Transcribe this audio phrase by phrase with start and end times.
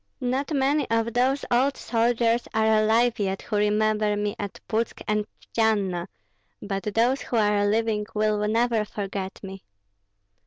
[0.19, 5.27] Not many of those old soldiers are alive yet who remember me at Putsk and
[5.55, 6.07] Tjtsianna;
[6.59, 9.63] but those who are living will never forget me."